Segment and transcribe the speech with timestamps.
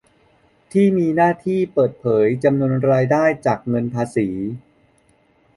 [0.71, 4.27] ที่มีหน้าที่เปิดเผยจำนวนรายได้จากเงินภาษี